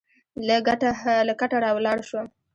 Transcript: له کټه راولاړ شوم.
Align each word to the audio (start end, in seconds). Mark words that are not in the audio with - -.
له 0.47 0.57
کټه 1.41 1.57
راولاړ 1.65 1.99
شوم. 2.09 2.27